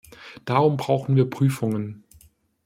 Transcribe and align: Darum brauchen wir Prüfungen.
Darum 0.45 0.77
brauchen 0.77 1.15
wir 1.15 1.29
Prüfungen. 1.29 2.03